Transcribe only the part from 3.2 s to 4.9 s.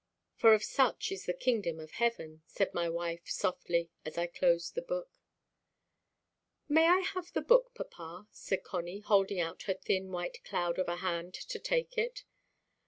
softly, as I closed the